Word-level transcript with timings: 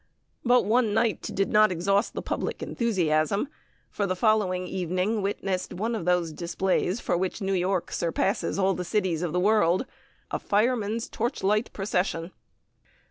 But 0.43 0.65
one 0.65 0.95
night 0.95 1.21
did 1.21 1.51
not 1.51 1.71
exhaust 1.71 2.15
the 2.15 2.23
public 2.23 2.63
enthusiasm, 2.63 3.47
for 3.91 4.07
the 4.07 4.15
following 4.15 4.65
evening 4.65 5.21
witnessed 5.21 5.75
one 5.75 5.93
of 5.93 6.05
those 6.05 6.33
displays 6.33 6.99
for 6.99 7.15
which 7.15 7.39
New 7.39 7.53
York 7.53 7.91
surpasses 7.91 8.57
all 8.57 8.73
the 8.73 8.83
cities 8.83 9.21
of 9.21 9.31
the 9.31 9.39
world 9.39 9.85
a 10.31 10.39
firemen's 10.39 11.07
torchlight 11.07 11.71
procession. 11.71 12.31